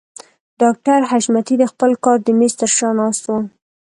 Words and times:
ډاکټر 0.61 0.99
حشمتي 1.09 1.55
د 1.59 1.63
خپل 1.71 1.91
کار 2.03 2.17
د 2.23 2.27
مېز 2.39 2.53
تر 2.61 2.69
شا 2.77 2.89
ناست 2.99 3.23
و. 3.27 3.33